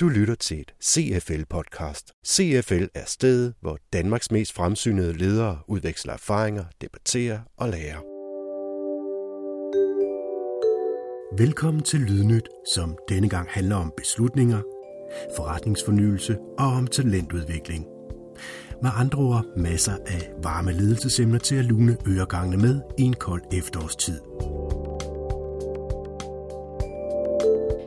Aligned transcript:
Du 0.00 0.08
lytter 0.08 0.34
til 0.34 0.60
et 0.60 0.74
CFL-podcast. 0.84 2.12
CFL 2.26 2.84
er 2.94 3.04
stedet, 3.06 3.54
hvor 3.60 3.78
Danmarks 3.92 4.30
mest 4.30 4.52
fremsynede 4.52 5.12
ledere 5.12 5.58
udveksler 5.68 6.12
erfaringer, 6.12 6.64
debatterer 6.80 7.38
og 7.56 7.68
lærer. 7.68 7.98
Velkommen 11.38 11.82
til 11.82 12.00
Lydnyt, 12.00 12.48
som 12.74 12.96
denne 13.08 13.28
gang 13.28 13.48
handler 13.50 13.76
om 13.76 13.92
beslutninger, 13.96 14.60
forretningsfornyelse 15.36 16.38
og 16.58 16.66
om 16.66 16.86
talentudvikling. 16.86 17.86
Med 18.82 18.90
andre 18.94 19.18
ord 19.18 19.44
masser 19.56 19.96
af 20.06 20.30
varme 20.42 20.72
ledelsesemner 20.72 21.38
til 21.38 21.56
at 21.56 21.64
lune 21.64 21.96
øregangene 22.06 22.56
med 22.56 22.80
i 22.98 23.02
en 23.02 23.14
kold 23.14 23.42
efterårstid. 23.52 24.20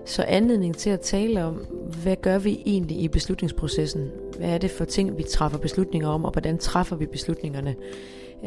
Så 0.09 0.25
anledning 0.27 0.77
til 0.77 0.89
at 0.89 1.01
tale 1.01 1.45
om, 1.45 1.55
hvad 2.03 2.15
gør 2.21 2.39
vi 2.39 2.63
egentlig 2.65 3.01
i 3.01 3.07
beslutningsprocessen? 3.07 4.09
Hvad 4.37 4.49
er 4.49 4.57
det 4.57 4.71
for 4.71 4.85
ting, 4.85 5.17
vi 5.17 5.23
træffer 5.23 5.57
beslutninger 5.57 6.07
om, 6.07 6.25
og 6.25 6.31
hvordan 6.31 6.57
træffer 6.57 6.95
vi 6.95 7.05
beslutningerne? 7.05 7.75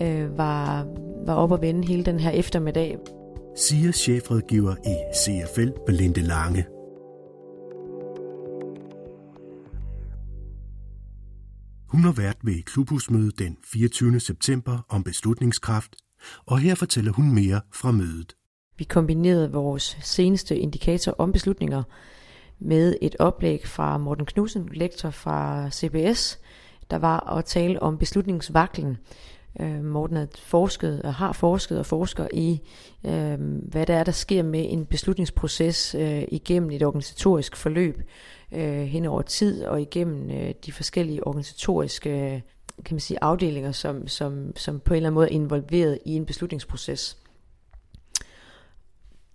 Øh, 0.00 0.38
var, 0.38 0.86
var 1.26 1.34
op 1.34 1.52
at 1.52 1.60
vende 1.60 1.88
hele 1.88 2.04
den 2.04 2.20
her 2.20 2.30
eftermiddag. 2.30 2.98
Siger 3.56 3.92
chefredgiver 3.92 4.74
i 4.86 4.96
CFL, 5.16 5.68
Belinde 5.86 6.20
Lange. 6.20 6.66
Hun 11.88 12.00
har 12.00 12.12
været 12.12 12.36
ved 12.42 12.62
klubhusmødet 12.62 13.38
den 13.38 13.56
24. 13.64 14.20
september 14.20 14.86
om 14.88 15.02
beslutningskraft, 15.04 15.96
og 16.46 16.58
her 16.58 16.74
fortæller 16.74 17.12
hun 17.12 17.34
mere 17.34 17.60
fra 17.72 17.90
mødet. 17.90 18.34
Vi 18.76 18.84
kombinerede 18.84 19.52
vores 19.52 19.98
seneste 20.02 20.58
indikator 20.58 21.14
om 21.18 21.32
beslutninger 21.32 21.82
med 22.58 22.96
et 23.00 23.16
oplæg 23.18 23.68
fra 23.68 23.98
Morten 23.98 24.26
Knudsen, 24.26 24.68
lektor 24.72 25.10
fra 25.10 25.70
CBS, 25.70 26.38
der 26.90 26.98
var 26.98 27.36
at 27.36 27.44
tale 27.44 27.82
om 27.82 27.98
beslutningsvaklen. 27.98 28.98
Øh, 29.60 29.84
Morten 29.84 30.16
har 30.16 30.28
forsket, 30.36 31.02
og 31.02 31.14
har 31.14 31.32
forsket 31.32 31.78
og 31.78 31.86
forsker 31.86 32.26
i, 32.32 32.60
øh, 33.04 33.38
hvad 33.62 33.86
der 33.86 33.94
er, 33.94 34.04
der 34.04 34.12
sker 34.12 34.42
med 34.42 34.66
en 34.68 34.86
beslutningsproces 34.86 35.94
øh, 35.94 36.24
igennem 36.28 36.70
et 36.70 36.82
organisatorisk 36.82 37.56
forløb 37.56 38.02
øh, 38.52 38.82
hen 38.82 39.06
over 39.06 39.22
tid 39.22 39.64
og 39.64 39.80
igennem 39.80 40.30
øh, 40.30 40.54
de 40.66 40.72
forskellige 40.72 41.26
organisatoriske 41.26 42.34
øh, 42.34 42.40
kan 42.84 42.94
man 42.94 43.00
sige, 43.00 43.18
afdelinger, 43.22 43.72
som, 43.72 44.08
som, 44.08 44.56
som 44.56 44.80
på 44.80 44.94
en 44.94 44.96
eller 44.96 45.08
anden 45.08 45.14
måde 45.14 45.26
er 45.26 45.32
involveret 45.32 45.98
i 46.04 46.12
en 46.14 46.26
beslutningsproces. 46.26 47.21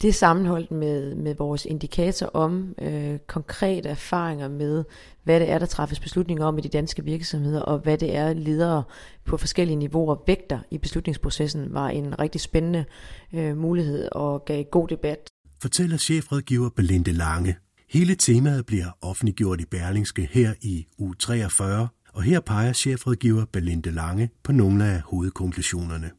Det 0.02 0.16
sammenholdt 0.16 0.72
med, 0.72 1.16
med 1.16 1.36
vores 1.36 1.66
indikator 1.66 2.26
om 2.26 2.76
øh, 2.82 3.20
konkrete 3.28 3.90
erfaringer 3.90 4.48
med, 4.48 4.84
hvad 5.24 5.40
det 5.40 5.50
er, 5.50 5.60
der 5.60 5.66
træffes 5.66 6.00
beslutninger 6.00 6.46
om 6.46 6.58
i 6.58 6.62
de 6.62 6.68
danske 6.68 7.04
virksomheder, 7.04 7.62
og 7.62 7.80
hvad 7.80 7.98
det 7.98 8.16
er, 8.16 8.34
ledere 8.34 8.84
på 9.26 9.38
forskellige 9.38 9.76
niveauer 9.76 10.16
vægter 10.28 10.60
i 10.72 10.78
beslutningsprocessen, 10.78 11.74
var 11.74 11.90
en 11.90 12.20
rigtig 12.20 12.42
spændende 12.42 12.86
øh, 13.34 13.58
mulighed 13.58 14.10
og 14.12 14.46
gav 14.46 14.64
god 14.64 14.88
debat. 14.88 15.30
Fortæller 15.62 15.98
chefredgiver 15.98 16.70
Belinde 16.70 17.12
Lange. 17.12 17.56
Hele 17.90 18.16
temaet 18.16 18.66
bliver 18.66 18.98
offentliggjort 19.02 19.62
i 19.62 19.66
Berlingske 19.66 20.30
her 20.32 20.54
i 20.62 20.86
u 20.98 21.14
43, 21.14 21.88
og 22.14 22.24
her 22.24 22.40
peger 22.40 22.74
chefredgiver 22.74 23.46
Belinde 23.46 23.92
Lange 23.92 24.30
på 24.44 24.52
nogle 24.52 24.86
af 24.86 25.02
hovedkonklusionerne 25.02 26.12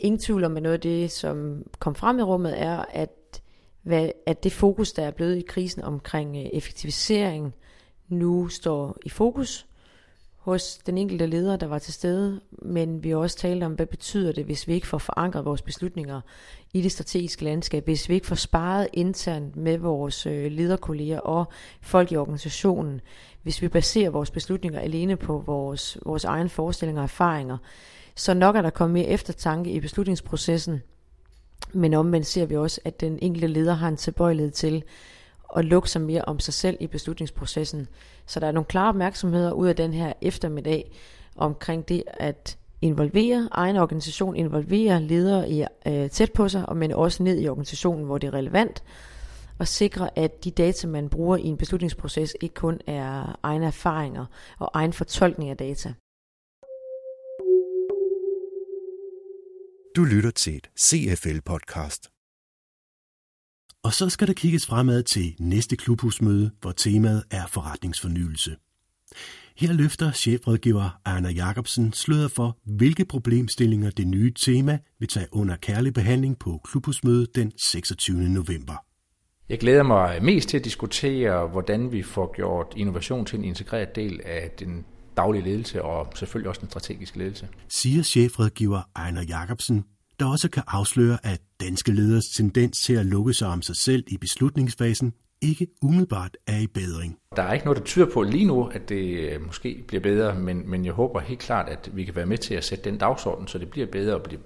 ingen 0.00 0.18
tvivl 0.18 0.44
om, 0.44 0.56
at 0.56 0.62
noget 0.62 0.74
af 0.74 0.80
det, 0.80 1.10
som 1.10 1.62
kom 1.78 1.94
frem 1.94 2.18
i 2.18 2.22
rummet, 2.22 2.62
er, 2.62 2.84
at, 2.90 3.42
hvad, 3.82 4.10
at 4.26 4.44
det 4.44 4.52
fokus, 4.52 4.92
der 4.92 5.02
er 5.02 5.10
blevet 5.10 5.36
i 5.36 5.44
krisen 5.48 5.84
omkring 5.84 6.36
øh, 6.36 6.42
effektivisering, 6.52 7.54
nu 8.08 8.48
står 8.48 8.96
i 9.04 9.08
fokus 9.08 9.66
hos 10.40 10.78
den 10.86 10.98
enkelte 10.98 11.26
leder, 11.26 11.56
der 11.56 11.66
var 11.66 11.78
til 11.78 11.92
stede, 11.92 12.40
men 12.50 13.04
vi 13.04 13.10
har 13.10 13.16
også 13.16 13.36
talt 13.36 13.62
om, 13.62 13.72
hvad 13.72 13.86
betyder 13.86 14.32
det, 14.32 14.44
hvis 14.44 14.68
vi 14.68 14.74
ikke 14.74 14.86
får 14.86 14.98
forankret 14.98 15.44
vores 15.44 15.62
beslutninger 15.62 16.20
i 16.72 16.82
det 16.82 16.92
strategiske 16.92 17.44
landskab, 17.44 17.84
hvis 17.84 18.08
vi 18.08 18.14
ikke 18.14 18.26
får 18.26 18.34
sparet 18.34 18.88
internt 18.92 19.56
med 19.56 19.78
vores 19.78 20.26
øh, 20.26 20.52
lederkolleger 20.52 21.20
og 21.20 21.44
folk 21.80 22.12
i 22.12 22.16
organisationen, 22.16 23.00
hvis 23.42 23.62
vi 23.62 23.68
baserer 23.68 24.10
vores 24.10 24.30
beslutninger 24.30 24.80
alene 24.80 25.16
på 25.16 25.42
vores, 25.46 25.98
vores 26.06 26.24
egen 26.24 26.48
forestillinger 26.48 27.02
og 27.02 27.04
erfaringer, 27.04 27.58
så 28.14 28.34
nok 28.34 28.56
er 28.56 28.62
der 28.62 28.70
kommet 28.70 28.92
mere 28.92 29.06
eftertanke 29.06 29.70
i 29.70 29.80
beslutningsprocessen, 29.80 30.82
men 31.72 31.94
omvendt 31.94 32.26
ser 32.26 32.46
vi 32.46 32.56
også, 32.56 32.80
at 32.84 33.00
den 33.00 33.18
enkelte 33.22 33.46
leder 33.46 33.74
har 33.74 33.88
en 33.88 33.96
tilbøjelighed 33.96 34.50
til 34.50 34.84
at 35.56 35.64
lukke 35.64 35.90
sig 35.90 36.02
mere 36.02 36.22
om 36.22 36.38
sig 36.38 36.54
selv 36.54 36.76
i 36.80 36.86
beslutningsprocessen. 36.86 37.88
Så 38.26 38.40
der 38.40 38.46
er 38.46 38.52
nogle 38.52 38.64
klare 38.64 38.88
opmærksomheder 38.88 39.52
ud 39.52 39.68
af 39.68 39.76
den 39.76 39.94
her 39.94 40.12
eftermiddag 40.20 40.90
omkring 41.36 41.88
det 41.88 42.02
at 42.06 42.58
involvere 42.82 43.48
egen 43.52 43.76
organisation, 43.76 44.36
involvere 44.36 45.02
ledere 45.02 45.50
i, 45.50 45.64
øh, 45.86 46.10
tæt 46.10 46.32
på 46.32 46.48
sig, 46.48 46.64
men 46.76 46.92
også 46.92 47.22
ned 47.22 47.40
i 47.40 47.48
organisationen, 47.48 48.04
hvor 48.04 48.18
det 48.18 48.26
er 48.26 48.34
relevant, 48.34 48.82
og 49.60 49.68
sikre, 49.68 50.18
at 50.18 50.44
de 50.44 50.50
data, 50.50 50.86
man 50.86 51.08
bruger 51.08 51.36
i 51.36 51.44
en 51.44 51.56
beslutningsproces, 51.56 52.36
ikke 52.40 52.54
kun 52.54 52.80
er 52.86 53.38
egne 53.42 53.66
erfaringer 53.66 54.26
og 54.58 54.70
egen 54.74 54.92
fortolkning 54.92 55.50
af 55.50 55.56
data. 55.56 55.94
Du 59.96 60.04
lytter 60.04 60.30
til 60.30 60.56
et 60.56 60.70
CFL-podcast. 60.80 62.02
Og 63.82 63.92
så 63.92 64.08
skal 64.08 64.28
der 64.28 64.34
kigges 64.34 64.66
fremad 64.66 65.02
til 65.02 65.36
næste 65.40 65.76
klubhusmøde, 65.76 66.50
hvor 66.60 66.72
temaet 66.72 67.24
er 67.30 67.46
forretningsfornyelse. 67.46 68.56
Her 69.56 69.72
løfter 69.72 70.12
chefrådgiver 70.12 71.00
Arne 71.04 71.28
Jacobsen 71.28 71.92
sløret 71.92 72.30
for, 72.30 72.58
hvilke 72.64 73.04
problemstillinger 73.04 73.90
det 73.90 74.06
nye 74.06 74.32
tema 74.32 74.78
vil 74.98 75.08
tage 75.08 75.26
under 75.32 75.56
kærlig 75.56 75.94
behandling 75.94 76.38
på 76.38 76.60
klubhusmødet 76.64 77.34
den 77.34 77.52
26. 77.58 78.28
november. 78.28 78.89
Jeg 79.50 79.58
glæder 79.58 79.82
mig 79.82 80.24
mest 80.24 80.48
til 80.48 80.56
at 80.56 80.64
diskutere, 80.64 81.46
hvordan 81.46 81.92
vi 81.92 82.02
får 82.02 82.32
gjort 82.36 82.74
innovation 82.76 83.24
til 83.24 83.38
en 83.38 83.44
integreret 83.44 83.96
del 83.96 84.20
af 84.24 84.50
den 84.58 84.84
daglige 85.16 85.44
ledelse 85.44 85.82
og 85.82 86.12
selvfølgelig 86.14 86.48
også 86.48 86.60
den 86.60 86.70
strategiske 86.70 87.18
ledelse. 87.18 87.48
Siger 87.68 88.02
chefrådgiver 88.02 88.80
Ejner 88.96 89.22
Jacobsen, 89.28 89.84
der 90.20 90.26
også 90.26 90.50
kan 90.50 90.62
afsløre, 90.66 91.18
at 91.22 91.40
danske 91.60 91.92
leders 91.92 92.24
tendens 92.24 92.80
til 92.80 92.94
at 92.94 93.06
lukke 93.06 93.34
sig 93.34 93.48
om 93.48 93.62
sig 93.62 93.76
selv 93.76 94.04
i 94.06 94.16
beslutningsfasen 94.16 95.12
ikke 95.42 95.66
umiddelbart 95.82 96.36
er 96.46 96.58
i 96.58 96.66
bedring. 96.66 97.18
Der 97.36 97.42
er 97.42 97.52
ikke 97.52 97.64
noget, 97.64 97.78
der 97.78 97.84
tyder 97.84 98.06
på 98.14 98.22
lige 98.22 98.44
nu, 98.44 98.64
at 98.64 98.88
det 98.88 99.18
øh, 99.18 99.46
måske 99.46 99.84
bliver 99.88 100.00
bedre, 100.00 100.34
men, 100.34 100.70
men 100.70 100.84
jeg 100.84 100.92
håber 100.92 101.20
helt 101.20 101.40
klart, 101.40 101.68
at 101.68 101.90
vi 101.92 102.04
kan 102.04 102.16
være 102.16 102.26
med 102.26 102.38
til 102.38 102.54
at 102.54 102.64
sætte 102.64 102.90
den 102.90 102.98
dagsorden, 102.98 103.48
så 103.48 103.58
det 103.58 103.70
bliver 103.70 103.86
bedre 103.86 104.14
og 104.14 104.22
bliver, 104.22 104.40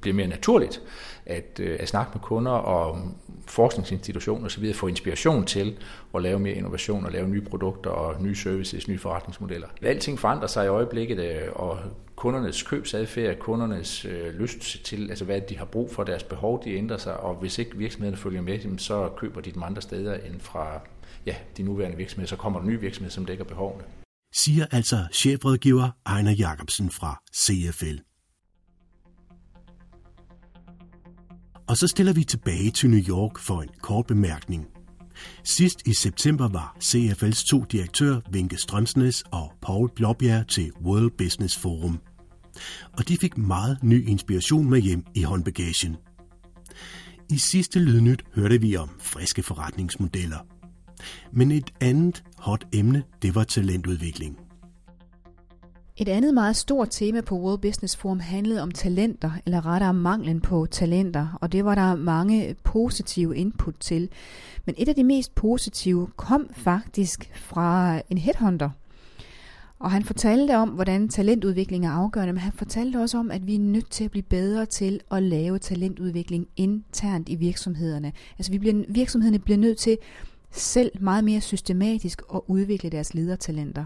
bliver 0.00 0.14
mere 0.14 0.26
naturligt 0.26 0.82
at, 1.26 1.60
øh, 1.60 1.76
at 1.80 1.88
snakke 1.88 2.10
med 2.14 2.20
kunder 2.20 2.52
og 2.52 2.98
forskningsinstitutioner 3.46 4.46
osv. 4.46 4.74
få 4.74 4.86
inspiration 4.86 5.44
til 5.44 5.78
at 6.14 6.22
lave 6.22 6.38
mere 6.38 6.54
innovation 6.54 7.04
og 7.04 7.12
lave 7.12 7.28
nye 7.28 7.40
produkter 7.40 7.90
og 7.90 8.22
nye 8.22 8.34
services, 8.34 8.88
nye 8.88 8.98
forretningsmodeller. 8.98 9.68
Alting 9.82 10.18
forandrer 10.18 10.46
sig 10.46 10.64
i 10.64 10.68
øjeblikket, 10.68 11.18
øh, 11.18 11.48
og 11.52 11.78
kundernes 12.16 12.62
købsadfærd, 12.62 13.38
kundernes 13.38 14.04
øh, 14.04 14.34
lyst 14.34 14.84
til, 14.84 15.10
altså 15.10 15.24
hvad 15.24 15.40
de 15.40 15.58
har 15.58 15.64
brug 15.64 15.92
for, 15.92 16.04
deres 16.04 16.22
behov, 16.22 16.64
de 16.64 16.74
ændrer 16.74 16.96
sig, 16.96 17.16
og 17.16 17.34
hvis 17.34 17.58
ikke 17.58 17.76
virksomhederne 17.76 18.16
følger 18.16 18.42
med, 18.42 18.78
så 18.78 19.10
køber 19.16 19.40
de 19.40 19.52
dem 19.52 19.62
andre 19.62 19.82
steder 19.82 20.14
end 20.14 20.40
fra 20.40 20.80
ja, 21.26 21.34
de 21.56 21.62
nuværende 21.62 21.96
virksomheder, 21.96 22.28
så 22.28 22.36
kommer 22.36 22.60
der 22.60 22.66
nye 22.66 22.80
virksomheder, 22.80 23.12
som 23.12 23.26
dækker 23.26 23.44
behovene. 23.44 23.84
Siger 24.34 24.66
altså 24.70 25.06
chefrådgiver 25.12 25.90
Ejner 26.06 26.32
Jacobsen 26.32 26.90
fra 26.90 27.22
CFL. 27.34 28.09
Og 31.70 31.76
så 31.76 31.86
stiller 31.86 32.12
vi 32.12 32.24
tilbage 32.24 32.70
til 32.70 32.90
New 32.90 33.00
York 33.08 33.38
for 33.38 33.62
en 33.62 33.68
kort 33.82 34.06
bemærkning. 34.06 34.66
Sidst 35.44 35.86
i 35.86 35.94
september 35.94 36.48
var 36.48 36.76
CFL's 36.84 37.46
to 37.50 37.64
direktør, 37.72 38.20
Vinke 38.32 38.56
Strømsnes 38.56 39.24
og 39.32 39.52
Paul 39.62 39.90
Blåbjerg 39.96 40.48
til 40.48 40.72
World 40.82 41.10
Business 41.18 41.58
Forum. 41.58 42.00
Og 42.92 43.08
de 43.08 43.16
fik 43.16 43.38
meget 43.38 43.78
ny 43.82 44.08
inspiration 44.08 44.70
med 44.70 44.80
hjem 44.80 45.04
i 45.14 45.22
håndbagagen. 45.22 45.96
I 47.30 47.38
sidste 47.38 47.78
lydnyt 47.78 48.24
hørte 48.34 48.60
vi 48.60 48.76
om 48.76 48.90
friske 49.00 49.42
forretningsmodeller. 49.42 50.38
Men 51.32 51.50
et 51.50 51.72
andet 51.80 52.22
hot 52.38 52.66
emne, 52.72 53.02
det 53.22 53.34
var 53.34 53.44
talentudvikling. 53.44 54.49
Et 56.00 56.08
andet 56.08 56.34
meget 56.34 56.56
stort 56.56 56.88
tema 56.90 57.20
på 57.20 57.38
World 57.38 57.60
Business 57.60 57.96
Forum 57.96 58.20
handlede 58.20 58.62
om 58.62 58.70
talenter, 58.70 59.30
eller 59.46 59.66
rettere 59.66 59.94
manglen 59.94 60.40
på 60.40 60.66
talenter, 60.70 61.38
og 61.40 61.52
det 61.52 61.64
var 61.64 61.74
der 61.74 61.94
mange 61.94 62.56
positive 62.64 63.36
input 63.36 63.74
til. 63.80 64.08
Men 64.64 64.74
et 64.78 64.88
af 64.88 64.94
de 64.94 65.04
mest 65.04 65.34
positive 65.34 66.08
kom 66.16 66.50
faktisk 66.52 67.30
fra 67.34 68.00
en 68.10 68.18
headhunter. 68.18 68.70
Og 69.78 69.90
han 69.90 70.04
fortalte 70.04 70.56
om, 70.56 70.68
hvordan 70.68 71.08
talentudvikling 71.08 71.86
er 71.86 71.90
afgørende, 71.90 72.32
men 72.32 72.40
han 72.40 72.52
fortalte 72.52 72.96
også 72.96 73.18
om, 73.18 73.30
at 73.30 73.46
vi 73.46 73.54
er 73.54 73.60
nødt 73.60 73.90
til 73.90 74.04
at 74.04 74.10
blive 74.10 74.22
bedre 74.22 74.66
til 74.66 75.00
at 75.10 75.22
lave 75.22 75.58
talentudvikling 75.58 76.46
internt 76.56 77.28
i 77.28 77.34
virksomhederne. 77.34 78.12
Altså 78.38 78.52
vi 78.52 78.58
bliver, 78.58 78.84
virksomhederne 78.88 79.38
bliver 79.38 79.58
nødt 79.58 79.78
til 79.78 79.98
selv 80.50 80.90
meget 81.00 81.24
mere 81.24 81.40
systematisk 81.40 82.22
at 82.34 82.40
udvikle 82.46 82.90
deres 82.90 83.14
ledertalenter. 83.14 83.84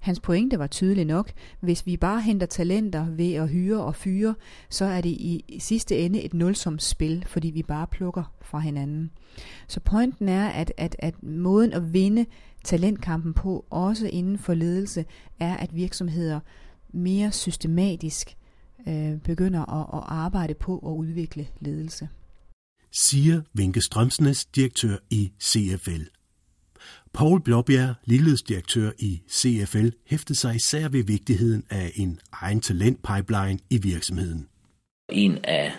Hans 0.00 0.20
pointe 0.20 0.58
var 0.58 0.66
tydelig 0.66 1.04
nok. 1.04 1.32
Hvis 1.60 1.86
vi 1.86 1.96
bare 1.96 2.20
henter 2.20 2.46
talenter 2.46 3.06
ved 3.10 3.32
at 3.32 3.48
hyre 3.48 3.84
og 3.84 3.94
fyre, 3.94 4.34
så 4.70 4.84
er 4.84 5.00
det 5.00 5.08
i 5.10 5.56
sidste 5.58 5.98
ende 5.98 6.22
et 6.22 6.34
nulsumsspil, 6.34 7.24
fordi 7.26 7.50
vi 7.50 7.62
bare 7.62 7.86
plukker 7.86 8.34
fra 8.42 8.58
hinanden. 8.58 9.10
Så 9.68 9.80
pointen 9.80 10.28
er, 10.28 10.48
at, 10.48 10.72
at, 10.76 10.96
at 10.98 11.22
måden 11.22 11.72
at 11.72 11.92
vinde 11.92 12.26
talentkampen 12.64 13.34
på, 13.34 13.66
også 13.70 14.06
inden 14.06 14.38
for 14.38 14.54
ledelse, 14.54 15.04
er, 15.40 15.56
at 15.56 15.74
virksomheder 15.74 16.40
mere 16.92 17.32
systematisk 17.32 18.36
øh, 18.88 19.18
begynder 19.18 19.60
at, 19.60 20.00
at 20.00 20.04
arbejde 20.08 20.54
på 20.54 20.78
at 20.78 20.92
udvikle 20.92 21.46
ledelse. 21.60 22.08
Siger 22.92 23.42
Vinke 23.54 23.80
Strømsnes, 23.80 24.44
direktør 24.44 24.96
i 25.10 25.32
CFL. 25.42 26.19
Paul 27.14 27.40
Blåbjerg, 27.40 27.94
ligeledsdirektør 28.04 28.90
i 28.98 29.20
CFL, 29.30 29.88
hæftede 30.06 30.38
sig 30.38 30.54
især 30.56 30.88
ved 30.88 31.04
vigtigheden 31.04 31.64
af 31.70 31.92
en 31.94 32.20
egen 32.32 32.60
talentpipeline 32.60 33.58
i 33.70 33.78
virksomheden. 33.78 34.48
En 35.12 35.38
af 35.44 35.72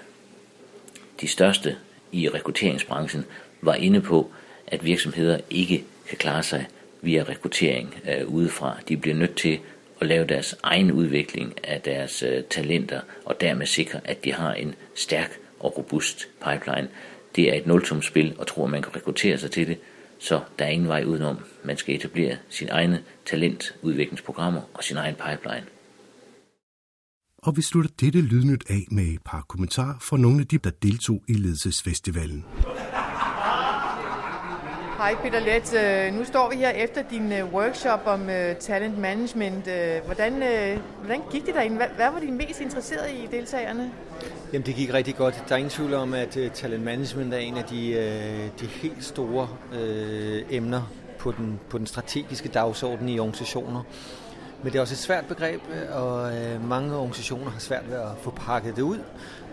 de 1.22 1.28
største 1.28 1.76
i 2.12 2.30
rekrutteringsbranchen 2.30 3.26
var 3.62 3.74
inde 3.74 4.02
på, 4.02 4.32
at 4.68 4.86
virksomheder 4.86 5.40
ikke 5.50 5.84
kan 6.08 6.18
klare 6.18 6.44
sig 6.44 6.68
via 7.02 7.24
rekruttering 7.24 7.96
øh, 8.10 8.28
udefra. 8.28 8.78
De 8.88 8.98
bliver 8.98 9.16
nødt 9.16 9.36
til 9.36 9.60
at 10.02 10.08
lave 10.08 10.26
deres 10.26 10.56
egen 10.64 10.92
udvikling 10.92 11.54
af 11.64 11.82
deres 11.82 12.24
øh, 12.24 12.44
talenter, 12.44 13.02
og 13.26 13.42
dermed 13.42 13.66
sikre, 13.66 14.00
at 14.04 14.24
de 14.24 14.34
har 14.34 14.54
en 14.54 14.76
stærk 14.96 15.38
og 15.60 15.78
robust 15.78 16.28
pipeline. 16.44 16.88
Det 17.36 17.50
er 17.50 17.54
et 17.54 17.68
nulsumspil 17.68 18.36
og 18.38 18.48
tror, 18.48 18.64
at 18.64 18.72
man 18.72 18.82
kan 18.82 18.96
rekruttere 18.96 19.38
sig 19.38 19.52
til 19.52 19.68
det, 19.68 19.78
så 20.22 20.42
der 20.60 20.66
er 20.66 20.70
ingen 20.70 20.88
vej 20.88 21.04
udenom. 21.04 21.38
Man 21.64 21.78
skal 21.78 21.96
etablere 21.96 22.38
sine 22.50 22.72
egne 22.72 23.04
talentudviklingsprogrammer 23.26 24.62
og 24.74 24.84
sin 24.84 24.98
egen 24.98 25.16
pipeline. 25.16 25.66
Og 27.38 27.58
vi 27.58 27.62
slutter 27.62 27.92
dette 28.00 28.22
lydnyt 28.22 28.64
af 28.70 28.88
med 28.92 29.04
et 29.04 29.22
par 29.26 29.46
kommentarer 29.50 29.96
fra 30.02 30.18
nogle 30.18 30.40
af 30.40 30.48
de, 30.48 30.58
der 30.58 30.70
deltog 30.70 31.24
i 31.28 31.34
ledelsesfestivalen. 31.34 32.46
Hej 34.98 35.16
Peter 35.24 35.40
Let. 35.40 35.74
Øh, 35.74 36.20
nu 36.20 36.26
står 36.26 36.50
vi 36.50 36.56
her 36.56 36.70
efter 36.70 37.04
din 37.10 37.32
øh, 37.32 37.54
workshop 37.54 38.02
om 38.06 38.30
øh, 38.30 38.56
talent 38.56 38.98
management. 38.98 39.66
Hvordan, 40.06 40.34
hvordan 41.00 41.22
gik 41.32 41.46
det 41.46 41.56
derinde? 41.56 41.76
Hvad 41.76 42.12
var 42.12 42.20
de 42.20 42.32
mest 42.32 42.62
interesserede 42.62 43.14
i 43.14 43.28
deltagerne? 43.32 43.92
Jamen 44.54 44.66
det 44.66 44.76
gik 44.76 44.94
rigtig 44.94 45.16
godt. 45.16 45.44
Der 45.50 45.54
er 45.56 45.58
ingen 45.58 45.70
tvivl 45.70 45.94
om, 45.94 46.14
at 46.14 46.38
øh, 46.38 46.52
talent 46.52 46.84
management 46.84 47.34
er 47.34 47.38
en 47.38 47.58
af 47.58 47.64
de, 47.64 47.92
øh, 47.92 48.50
de 48.60 48.66
helt 48.66 49.04
store 49.04 49.48
øh, 49.74 50.42
emner 50.50 50.82
på 51.20 51.32
den, 51.32 51.60
på 51.70 51.78
den 51.78 51.88
strategiske 51.88 52.50
dagsorden 52.50 53.10
i 53.10 53.20
organisationer. 53.20 53.84
Men 54.64 54.72
det 54.72 54.78
er 54.78 54.82
også 54.82 54.94
et 54.94 54.98
svært 54.98 55.26
begreb, 55.26 55.62
øh, 55.74 56.04
og 56.04 56.32
mange 56.62 56.96
organisationer 56.96 57.52
har 57.52 57.60
svært 57.60 57.90
ved 57.90 57.98
at 57.98 58.12
få 58.22 58.32
pakket 58.32 58.76
det 58.76 58.82
ud. 58.82 59.00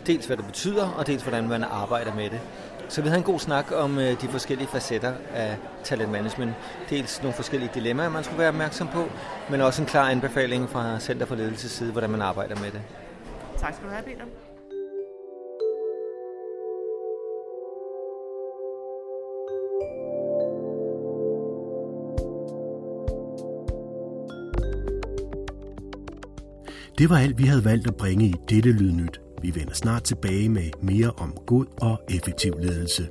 Dels 0.06 0.26
hvad 0.26 0.36
det 0.36 0.46
betyder, 0.46 0.88
og 0.88 1.06
dels 1.06 1.22
hvordan 1.22 1.48
man 1.48 1.64
arbejder 1.64 2.14
med 2.14 2.30
det. 2.30 2.40
Så 2.88 3.02
vi 3.02 3.08
havde 3.08 3.18
en 3.18 3.24
god 3.24 3.38
snak 3.38 3.72
om 3.74 3.96
de 3.96 4.28
forskellige 4.30 4.68
facetter 4.68 5.12
af 5.34 5.56
talent 5.84 6.12
management. 6.12 6.52
Dels 6.90 7.22
nogle 7.22 7.34
forskellige 7.34 7.70
dilemmaer, 7.74 8.08
man 8.08 8.24
skulle 8.24 8.38
være 8.38 8.48
opmærksom 8.48 8.88
på, 8.88 9.04
men 9.50 9.60
også 9.60 9.82
en 9.82 9.88
klar 9.88 10.10
anbefaling 10.10 10.68
fra 10.68 11.00
Center 11.00 11.26
for 11.26 11.34
Ledelses 11.34 11.70
side, 11.70 11.92
hvordan 11.92 12.10
man 12.10 12.22
arbejder 12.22 12.56
med 12.56 12.70
det. 12.70 12.80
Tak 13.58 13.74
skal 13.74 13.86
du 13.86 13.90
have, 13.90 14.04
Peter. 14.04 14.47
Det 26.98 27.10
var 27.10 27.18
alt, 27.18 27.38
vi 27.38 27.44
havde 27.44 27.64
valgt 27.64 27.86
at 27.86 27.96
bringe 27.96 28.24
i 28.26 28.34
dette 28.48 28.72
lydnyt. 28.72 29.20
Vi 29.42 29.54
vender 29.54 29.74
snart 29.74 30.02
tilbage 30.02 30.48
med 30.48 30.70
mere 30.82 31.10
om 31.10 31.36
god 31.46 31.66
og 31.80 32.00
effektiv 32.10 32.52
ledelse. 32.60 33.08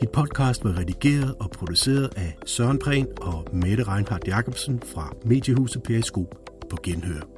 Dit 0.00 0.10
podcast 0.10 0.64
var 0.64 0.78
redigeret 0.78 1.34
og 1.40 1.50
produceret 1.50 2.10
af 2.16 2.36
Søren 2.46 2.78
Prehn 2.78 3.06
og 3.20 3.48
Mette 3.52 3.84
Reinhardt 3.84 4.28
Jacobsen 4.28 4.82
fra 4.94 5.12
Mediehuset 5.24 5.82
Periskop 5.82 6.34
på 6.70 6.76
Genhør. 6.82 7.31